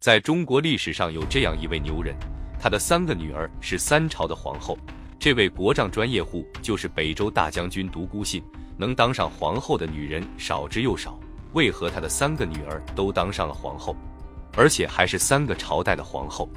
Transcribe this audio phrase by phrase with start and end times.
[0.00, 2.14] 在中国历史上有这样一位牛人，
[2.60, 4.78] 他的三个女儿是三朝的皇后。
[5.18, 8.40] 这位国丈专业户就是北周大将军独孤信。
[8.76, 11.18] 能当上皇后的女人少之又少，
[11.52, 13.96] 为何他的三个女儿都当上了皇后，
[14.52, 16.48] 而且还是三个朝代的皇后？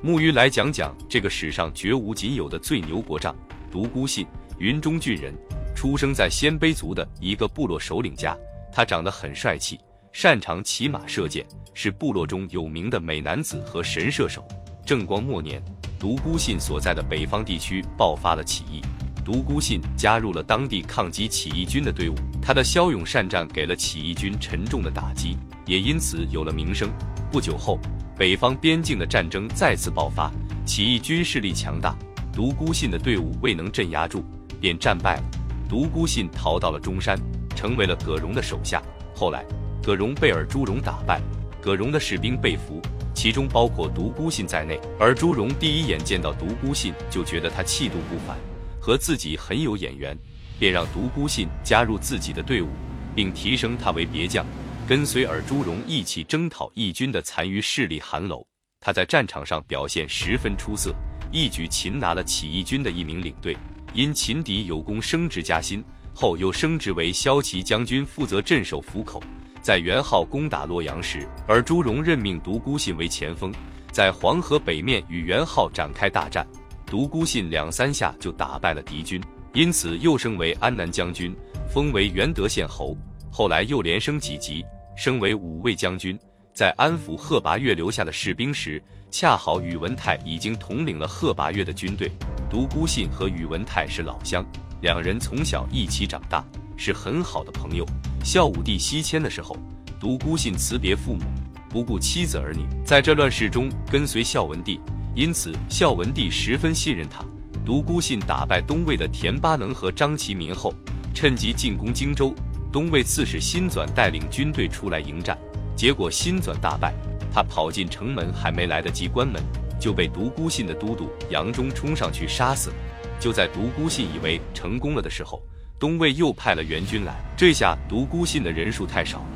[0.00, 3.34] 木鱼来讲讲这个史上绝无仅有的最牛国丈
[3.72, 4.24] 独孤信。
[4.58, 5.34] 云中郡人，
[5.74, 8.38] 出生在鲜卑族的一个部落首领家。
[8.72, 9.80] 他长得很帅气，
[10.14, 11.44] 擅长骑马射箭，
[11.74, 14.46] 是部落中有名的美男子和神射手。
[14.86, 15.60] 正光末年，
[15.98, 18.80] 独孤信所在的北方地区爆发了起义。
[19.24, 26.88] 独孤信加入了当地抗击起义军的队伍，他的骁勇善战给了起义军沉重的打击，也因此有了名声。
[27.32, 27.80] 不久后，
[28.16, 30.30] 北方边境的战争再次爆发，
[30.64, 31.92] 起义军势力强大，
[32.32, 34.24] 独孤信的队伍未能镇压住，
[34.60, 35.24] 便战败了。
[35.68, 37.18] 独孤信逃到了中山，
[37.56, 38.80] 成为了葛荣的手下。
[39.12, 39.44] 后来，
[39.84, 41.20] 葛荣被尔朱荣打败，
[41.60, 42.80] 葛荣的士兵被俘，
[43.14, 44.80] 其中包括独孤信在内。
[44.98, 48.34] 尔朱荣第一眼见到独孤信，就觉得他气度不凡。
[48.80, 50.16] 和自己很有眼缘，
[50.58, 52.68] 便让独孤信加入自己的队伍，
[53.14, 54.46] 并提升他为别将，
[54.88, 58.42] 跟随尔朱荣一起征讨义军的残余势力韩楼。
[58.80, 60.94] 他在战场上表现十分出色，
[61.30, 63.54] 一举擒拿了起义军的一名领队。
[63.92, 69.22] 因擒敌有功，升职加薪，后又升职为骁骑将军，负责镇守府口。
[69.64, 73.50] 在元昊攻打洛阳时，而朱荣任命独孤信为前锋，
[73.90, 76.46] 在黄河北面与元昊展开大战。
[76.84, 79.18] 独孤信两三下就打败了敌军，
[79.54, 81.34] 因此又升为安南将军，
[81.72, 82.94] 封为元德县侯。
[83.30, 84.62] 后来又连升几级，
[84.98, 86.16] 升为武卫将军。
[86.52, 92.12] 在安抚贺拔岳留下的士兵时，恰好宇文泰已经统领了贺拔岳的军队。
[92.50, 94.44] 独孤信和宇文泰是老乡，
[94.82, 96.44] 两人从小一起长大，
[96.76, 97.86] 是很好的朋友。
[98.24, 99.54] 孝武帝西迁的时候，
[100.00, 101.20] 独孤信辞别父母，
[101.68, 104.80] 不顾妻子儿女，在这乱世中跟随孝文帝。
[105.14, 107.22] 因此，孝文帝十分信任他。
[107.66, 110.72] 独孤信打败东魏的田巴能和张其民后，
[111.12, 112.34] 趁机进攻荆州。
[112.72, 115.38] 东魏刺史辛纂带领军队出来迎战，
[115.76, 116.94] 结果辛纂大败。
[117.30, 119.42] 他跑进城门，还没来得及关门，
[119.78, 122.76] 就被独孤信的都督杨忠冲上去杀死了。
[123.20, 125.42] 就在独孤信以为成功了的时候，
[125.78, 127.14] 东魏又派了援军来。
[127.36, 129.26] 这下独孤信的人数太少了，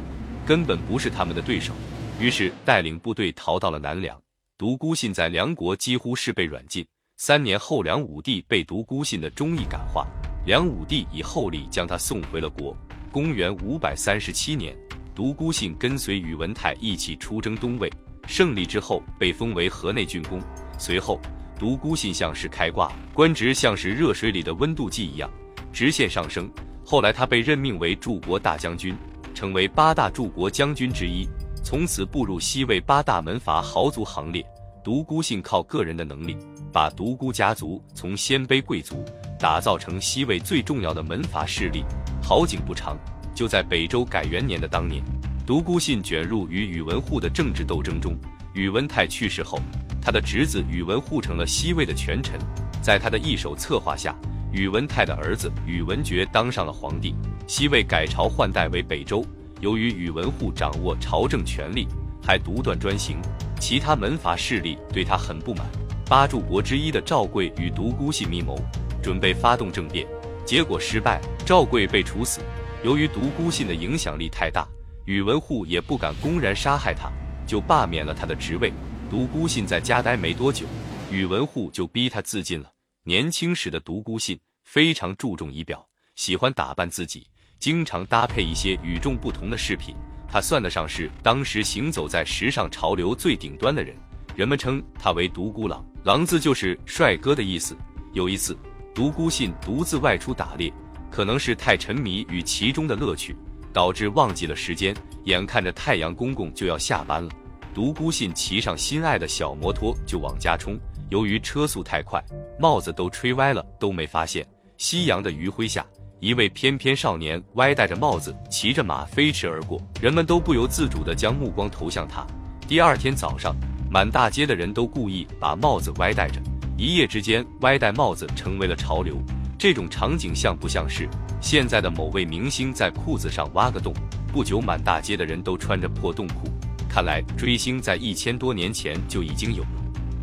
[0.46, 1.72] 根本不是他们的对手，
[2.20, 4.20] 于是带领部队逃到了南梁。
[4.56, 6.86] 独孤信在梁国几乎是被软禁。
[7.16, 10.06] 三年后，梁武帝被独孤信的忠义感化，
[10.46, 12.76] 梁武帝以厚礼将他送回了国。
[13.10, 14.76] 公元五百三十七年，
[15.14, 17.92] 独孤信跟随宇文泰一起出征东魏，
[18.28, 20.40] 胜利之后被封为河内郡公。
[20.78, 21.20] 随后，
[21.58, 25.28] 独孤信像是开挂，官职像是热水里的温度计一样
[25.78, 26.50] 直线上升。
[26.84, 28.96] 后来，他被任命为柱国大将军，
[29.32, 31.24] 成为八大柱国将军之一。
[31.62, 34.44] 从此步入西魏八大门阀豪族行列。
[34.82, 36.36] 独孤信靠个人的能力，
[36.72, 39.04] 把独孤家族从鲜卑贵族
[39.38, 41.84] 打造成西魏最重要的门阀势力。
[42.20, 42.98] 好景不长，
[43.32, 45.00] 就在北周改元年的当年，
[45.46, 48.18] 独孤信卷入与宇文护的政治斗争中。
[48.52, 49.60] 宇文泰去世后，
[50.02, 52.36] 他的侄子宇文护成了西魏的权臣。
[52.82, 54.12] 在他的一手策划下，
[54.52, 57.14] 宇文泰的儿子宇文觉当上了皇帝。
[57.46, 59.24] 西魏改朝换代为北周。
[59.60, 61.88] 由于宇文护掌握朝政权力，
[62.22, 63.18] 还独断专行，
[63.58, 65.66] 其他门阀势力对他很不满。
[66.06, 68.56] 八柱国之一的赵贵与独孤信密谋，
[69.02, 70.06] 准备发动政变，
[70.44, 72.40] 结果失败，赵贵被处死。
[72.84, 74.64] 由于独孤信的影响力太大，
[75.06, 77.10] 宇文护也不敢公然杀害他，
[77.46, 78.72] 就罢免了他的职位。
[79.10, 80.66] 独孤信在家待没多久，
[81.10, 82.70] 宇文护就逼他自尽了。
[83.08, 85.82] 年轻时的独孤信非常注重仪表，
[86.14, 87.26] 喜欢打扮自己。
[87.58, 89.96] 经常搭配一些与众不同的饰品，
[90.30, 93.96] 他算得上是当时行走在时尚潮流最顶端的人。
[94.36, 97.74] 人们称他为独孤狼，狼字就是帅哥的意思。
[98.12, 98.54] 有一次，
[98.94, 100.70] 独孤信独自外出打猎，
[101.10, 103.34] 可能是太沉迷于其中的乐趣，
[103.72, 104.94] 导致忘记了时间。
[105.24, 107.30] 眼看着太阳公公就要下班了，
[107.74, 110.78] 独孤信骑上心爱的小摩托就往家冲。
[111.10, 112.22] 由于车速太快，
[112.58, 114.46] 帽子都吹歪了，都没发现。
[114.76, 115.84] 夕阳的余晖下。
[116.20, 122.26] 一位翩翩少年歪戴着帽子，骑着马飞驰而过，人们都不由自主地将目光投向他。
[122.66, 123.54] 第二天早上，
[123.88, 126.40] 满大街的人都故意把帽子歪戴着，
[126.76, 129.16] 一夜之间，歪戴帽子成为了潮流。
[129.56, 131.08] 这种场景像不像是
[131.40, 133.94] 现在的某位明星在裤子上挖个洞？
[134.32, 136.48] 不久，满大街的人都穿着破洞裤。
[136.88, 139.68] 看来追星在一千多年前就已经有了。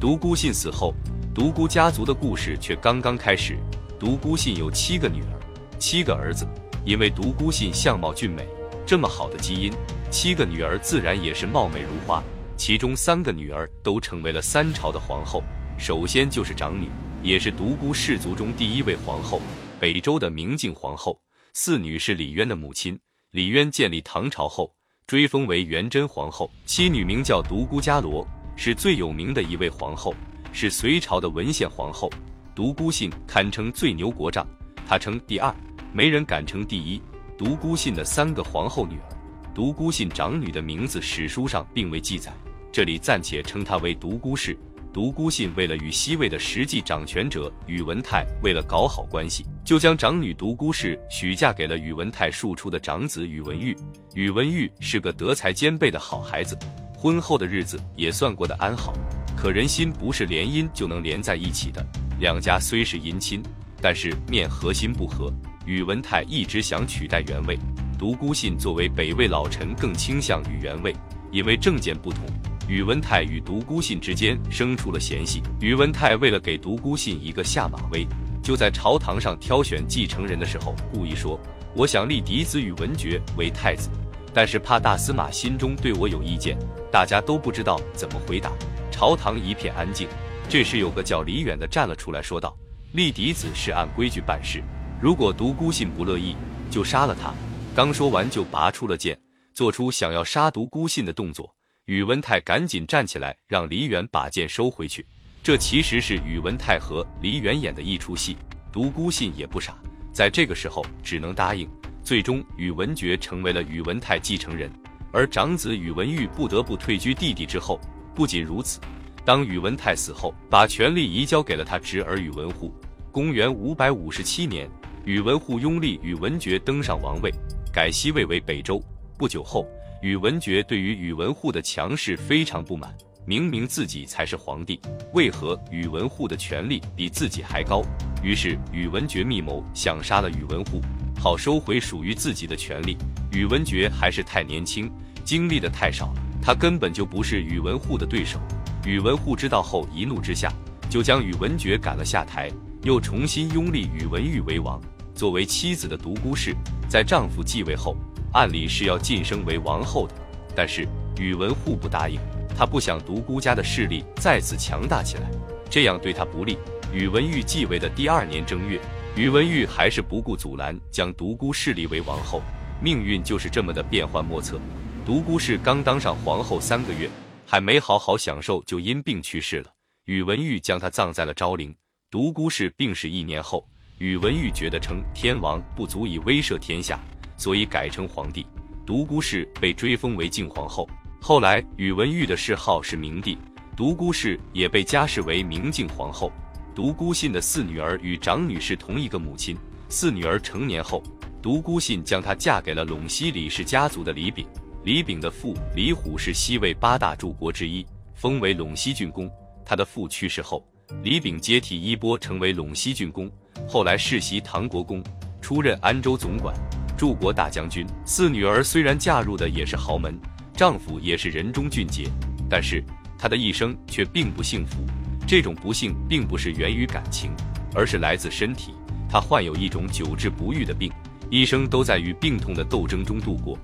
[0.05, 0.93] 独孤信死后，
[1.33, 3.57] 独孤家族的故事却刚刚开始。
[3.99, 5.39] 独孤信有七个女儿。
[5.79, 6.47] 七个儿子，
[6.85, 8.47] 因为独孤信相貌俊美，
[8.85, 9.73] 这么好的基因，
[10.11, 12.23] 七个女儿自然也是貌美如花。
[12.55, 15.43] 其中三个女儿都成为了三朝的皇后。
[15.75, 16.87] 首先就是长女，
[17.23, 19.41] 也是独孤氏族中第一位皇后，
[19.79, 21.19] 北周的明镜皇后。
[21.55, 22.99] 四女是李渊的母亲，
[23.31, 24.71] 李渊建立唐朝后，
[25.07, 26.51] 追封为元贞皇后。
[26.63, 28.23] 七女名叫独孤伽罗，
[28.55, 30.13] 是最有名的一位皇后，
[30.51, 32.09] 是隋朝的文献皇后。
[32.53, 34.47] 独孤信堪称最牛国丈，
[34.87, 35.53] 他称第二，
[35.91, 37.01] 没人敢称第一。
[37.37, 42.31] 独孤信的三个皇后女儿，独孤信长女的名字史书上并未记载，
[42.71, 44.57] 这里暂且称她为独孤氏。
[44.93, 53.77] 独孤信为了与西魏的实际掌权者宇文泰为了搞好关系，就将长女独孤氏许嫁给了宇文泰庶出的长子宇文毓。
[54.13, 56.57] 宇文毓是个德才兼备的好孩子，
[56.97, 58.93] 婚后的日子也算过得安好。
[59.35, 61.85] 可人心不是联姻就能连在一起的，
[62.19, 63.43] 两家虽是姻亲，
[63.81, 65.31] 但是面和心不和。
[65.65, 67.59] 宇文泰一直想取代原魏，
[67.97, 70.95] 独孤信作为北魏老臣更倾向于原魏，
[71.31, 72.23] 因为政见不同。
[72.67, 75.43] 宇文泰与独孤信之间生出了嫌隙。
[75.59, 78.07] 宇文泰为了给独孤信一个下马威，
[78.41, 81.39] 就在朝堂上挑选继承人的时候，故意说
[81.75, 83.89] ：“我想立嫡子宇文觉为太子，
[84.35, 86.57] 但是怕大司马心中对我有意见。”
[86.91, 88.51] 大家都不知道怎么回答，
[88.91, 90.07] 朝堂一片安静。
[90.47, 92.55] 这时有个叫李远的站了出来，说道
[92.93, 94.61] ：“立嫡子是按规矩办事，
[95.01, 96.35] 如果独孤信不乐意，
[96.69, 97.33] 就杀了他。”
[97.75, 99.19] 刚说完，就拔出了剑，
[99.53, 101.53] 做出想要杀独孤信的动作。
[101.85, 105.05] 宇文泰赶紧站起来，让李远把剑收回去。
[105.43, 108.37] 这其实是宇文泰和李远演的一出戏。
[108.71, 109.77] 独孤信也不傻，
[110.13, 111.69] 在这个时候只能答应。
[112.05, 114.71] 最终，宇文觉成为了宇文泰继承人，
[115.11, 117.81] 而长子宇文毓不得不退居弟弟之后。
[118.13, 118.79] 不仅如此，
[119.25, 122.71] 当宇文泰死后，把权力移交给了他侄儿宇文护。
[123.11, 124.69] 公元五百五十七年，
[125.03, 127.31] 宇文护拥立宇文觉登上王位，
[127.73, 128.79] 改西魏为北周。
[129.17, 129.67] 不久后。
[130.03, 134.79] 宇文觉对于宇文护的强势非常不满，明明自己才是皇帝，
[135.13, 137.81] 为何宇文护的权力比自己还高？
[138.21, 140.79] 于是宇文觉密谋想杀了宇文护，
[141.25, 142.95] 好收回属于自己的权利。
[143.31, 144.91] 宇文觉还是太年轻，
[145.23, 148.39] 经历的太少，他根本就不是宇文护的对手。
[148.85, 150.53] 宇文护知道后，一怒之下
[150.87, 152.51] 就将宇文觉赶了下台，
[152.83, 154.79] 又重新拥立宇文毓为王。
[155.15, 156.55] 作为妻子的独孤氏，
[156.87, 157.97] 在丈夫继位后。
[158.33, 160.13] 按理是要晋升为王后的，
[160.55, 160.87] 但是
[161.17, 162.19] 宇文护不答应，
[162.55, 165.31] 他不想独孤家的势力再次强大起来，
[165.71, 166.59] 这样对他不利。
[166.93, 168.79] 宇文毓继位的第二年正月，
[169.15, 172.41] 宇文毓还是不顾阻拦，将独孤氏立为王后。
[172.81, 174.59] 命运就是这么的变幻莫测。
[175.05, 177.09] 独孤氏刚当上皇后三个月，
[177.45, 179.71] 还没好好享受，就因病去世了。
[180.03, 181.73] 宇文毓将她葬在了昭陵。
[182.11, 183.65] 独孤氏病逝一年后，
[183.99, 186.99] 宇文毓觉得称天王不足以威慑天下。
[187.37, 188.45] 所以改称皇帝，
[188.85, 190.89] 独孤氏被追封为靖皇后。
[191.21, 193.37] 后来宇文毓的谥号是明帝，
[193.77, 196.29] 独孤氏也被加谥为明靖皇后。
[196.75, 199.55] 独孤信的四女儿与长女是同一个母亲。
[199.87, 201.01] 四女儿成年后，
[201.41, 204.45] 独孤信将她嫁给了陇西李氏家族的李炳。
[204.83, 209.31] 李炳的父李虎是西魏八大柱国之一，封为陇西郡公。
[209.65, 210.67] 他的父去世后，
[211.01, 213.31] 李炳接替衣钵，成为陇西郡公。
[213.65, 215.01] 后来世袭唐国公，
[215.39, 216.53] 出任安州总管。
[216.97, 220.19] 柱国大将军四女儿虽然嫁入的也是豪门，
[220.53, 222.03] 丈夫也是人中俊杰，
[222.49, 222.83] 但是
[223.17, 224.85] 她的一生却并不幸福。
[225.27, 227.31] 这种不幸并不是源于感情，
[227.73, 228.73] 而是来自身体。
[229.09, 230.91] 他患有一种久治不愈的病，
[231.29, 233.57] 一生都在与病痛的斗争中度过。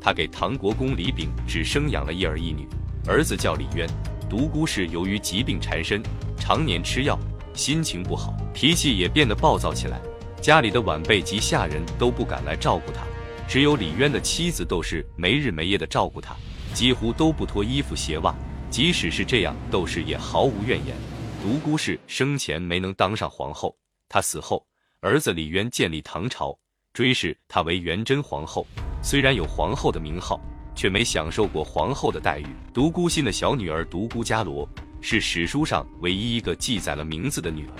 [0.00, 2.68] 他给唐国公李炳只生养了一儿一女，
[3.06, 3.88] 儿子叫李渊。
[4.28, 6.02] 独孤氏由于疾病缠身，
[6.36, 7.18] 常年吃药，
[7.54, 9.98] 心情不好，脾气也变得暴躁起来。
[10.42, 13.00] 家里的晚辈及下人都不敢来照顾他，
[13.48, 16.36] 只有李渊的妻子窦氏没日没夜的照顾他，
[16.74, 18.34] 几乎都不脱衣服鞋袜。
[18.70, 20.96] 即使是这样，窦氏也毫无怨言。
[21.42, 23.76] 独孤氏生前没能当上皇后，
[24.08, 24.66] 她死后，
[25.00, 26.58] 儿子李渊建立唐朝，
[26.92, 28.66] 追谥她为元贞皇后。
[29.02, 30.40] 虽然有皇后的名号，
[30.74, 32.46] 却没享受过皇后的待遇。
[32.74, 34.68] 独孤信的小女儿独孤伽罗
[35.00, 37.74] 是史书上唯一一个记载了名字的女儿。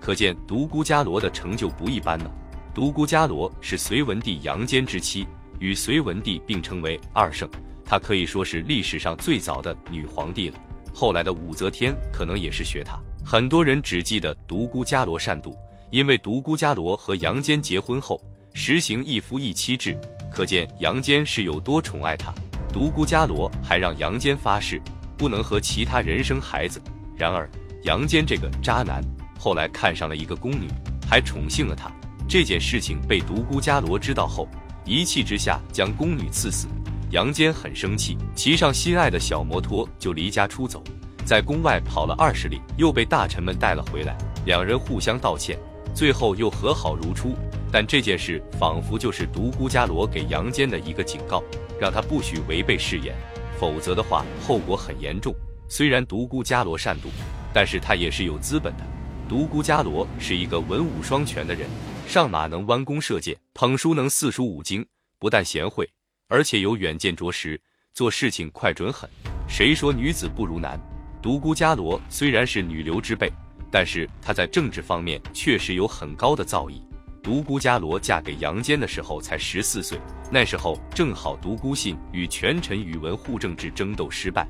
[0.00, 2.30] 可见独孤伽罗的成就不一般呢。
[2.74, 5.26] 独孤伽罗是隋文帝杨坚之妻，
[5.60, 7.48] 与隋文帝并称为二圣，
[7.84, 10.58] 她可以说是历史上最早的女皇帝了。
[10.92, 12.98] 后来的武则天可能也是学她。
[13.24, 15.56] 很多人只记得独孤伽罗善妒，
[15.90, 18.20] 因为独孤伽罗和杨坚结婚后
[18.52, 19.98] 实行一夫一妻制，
[20.32, 22.32] 可见杨坚是有多宠爱她。
[22.72, 24.80] 独孤伽罗还让杨坚发誓
[25.16, 26.80] 不能和其他人生孩子。
[27.16, 27.48] 然而
[27.84, 29.02] 杨坚这个渣男。
[29.36, 30.68] 后来看上了一个宫女，
[31.06, 31.92] 还宠幸了她。
[32.26, 34.48] 这件事情被独孤伽罗知道后，
[34.86, 36.66] 一气之下将宫女赐死。
[37.14, 40.82] 杨坚很生气，骑上心爱的小摩托就离家出走，
[41.24, 44.18] 在宫外跑了二十里，又被大臣们带了回来。
[44.46, 45.56] 两人互相道歉，
[45.94, 47.36] 最后又和好如初。
[47.70, 51.40] 但这件事仿佛就是独孤伽罗给杨坚的一个警告，
[51.80, 53.14] 让他不许违背誓言，
[53.60, 55.32] 否则的话后果很严重。
[55.68, 57.06] 虽然独孤伽罗善妒，
[57.52, 58.82] 但是他也是有资本的。
[59.28, 61.68] 独孤伽罗是一个文武双全的人，
[62.08, 64.84] 上马能弯弓射箭，捧书能四书五经，
[65.20, 65.88] 不但贤惠，
[66.28, 67.60] 而且有远见卓识，
[67.92, 69.08] 做事情快准狠。
[69.46, 70.80] 谁说女子不如男？
[71.22, 73.30] 独孤伽罗虽然是女流之辈，
[73.70, 76.82] 但是她在政治方面确实有很高的造诣。
[77.22, 79.98] 独孤伽罗嫁给杨坚的时候才十四岁，
[80.30, 84.46] 那时候正好独孤信与权臣宇文护政治争斗失败，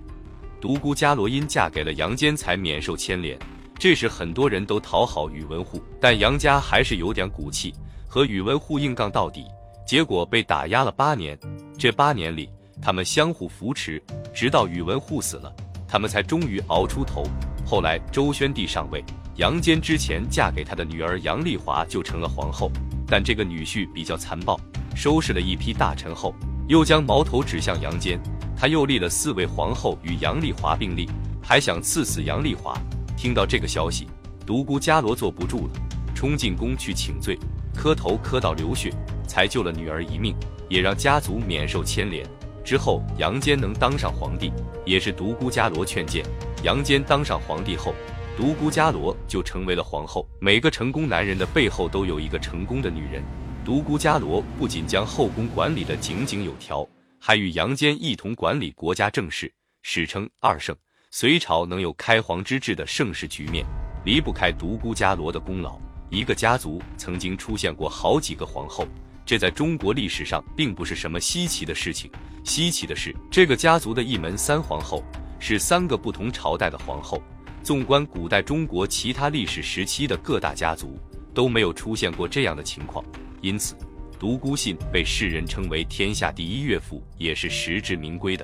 [0.61, 3.39] 独孤伽罗因嫁给了杨坚才免受牵连。
[3.79, 7.73] 这时很多人都讨好宇文护，但杨家还是有点骨气，
[8.09, 9.45] 和宇文护硬杠到底，
[9.87, 11.39] 结果被打压了八年。
[11.79, 12.49] 这八年里，
[12.81, 15.55] 他们相互扶持，直到宇文护死了，
[15.87, 17.25] 他们才终于熬出头。
[17.67, 19.05] 后来周宣帝上位。
[19.37, 22.71] 杨坚之前嫁给他的女儿杨丽华就成了皇后，
[23.05, 24.57] 但这个女婿比较残暴，
[24.95, 26.33] 收拾了一批大臣后，
[26.69, 28.17] 又将矛头指向杨坚。
[28.57, 31.11] 他又立了四位皇后与杨丽华并立，
[31.43, 32.79] 还想赐死杨丽华。
[33.17, 34.07] 听到这个消息，
[34.47, 35.73] 独孤伽罗坐不住了，
[36.15, 37.37] 冲进宫去请罪，
[37.75, 38.95] 磕头磕到流血，
[39.35, 40.33] 才救了女儿一命，
[40.69, 42.25] 也让家族免受牵连。
[42.63, 44.53] 之后杨坚能当上皇帝，
[44.87, 46.25] 也是独孤伽罗劝谏。
[46.63, 47.93] 杨坚当上皇帝后。
[48.37, 50.25] 独孤伽罗就成为了皇后。
[50.41, 53.25] 每个成功男人的背后都有一个成功的女人。
[53.65, 56.87] 独孤伽罗不仅将后宫管理得井井有条，
[57.19, 60.77] 还与杨坚一同管理国家政事，史称二圣。
[61.11, 63.67] 隋朝能有开皇之治的盛世局面，
[64.05, 65.77] 离不开独孤伽罗的功劳。
[66.11, 68.87] 一个家族曾经出现过好几个皇后，
[69.27, 72.11] 这在中国历史上并不是什么稀奇的事情。
[72.45, 75.03] 稀奇的是，这个家族的一门三皇后
[75.39, 77.23] 是三个不同朝代的皇后。
[77.63, 80.99] 纵观古代中国其他历史时期的各大家族，
[81.33, 83.05] 都没有出现过这样的情况，
[83.41, 83.75] 因此
[84.19, 88.43] 独孤信被世人称为天下第一岳父，也是实至名归的。